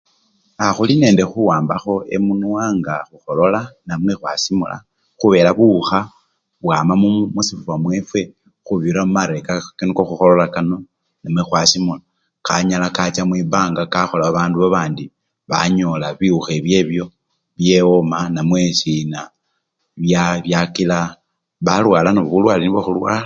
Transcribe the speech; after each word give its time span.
A! 0.63 0.65
khulinende 0.75 1.23
khuwambakho 1.31 1.93
emunwa 2.15 2.63
nga 2.79 2.95
khukholola 3.07 3.61
namwe 3.87 4.13
khwasimula 4.19 4.77
khubela 5.19 5.49
buwukha 5.57 5.99
bwama 6.63 6.93
musifuba 7.35 7.75
mwefwe 7.83 8.21
khubirira 8.65 9.01
mumare 9.05 9.37
ka! 9.47 9.53
khukholola 10.07 10.45
kano 10.55 10.77
namwe 11.21 11.41
khwasimula 11.47 12.03
kanyala 12.47 12.87
kacha 12.95 13.21
mwibanga 13.27 13.83
kakhola 13.93 14.23
babandu 14.25 14.55
babandi 14.59 15.05
banyola 15.49 16.07
biwukha 16.19 16.51
ebyebyo 16.59 17.05
bye 17.57 17.79
woma 17.87 18.19
namwesina 18.33 19.19
bya 20.03 20.23
byakila 20.45 20.99
balwala 21.65 22.09
nabwo 22.11 22.31
bulwale 22.31 22.61
nibwo 22.63 22.81
khulwala. 22.85 23.19